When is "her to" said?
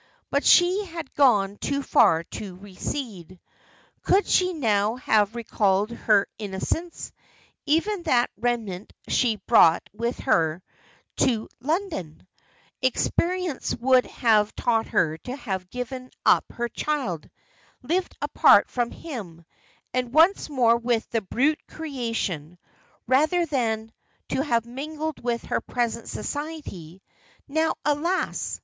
10.21-11.47, 14.87-15.35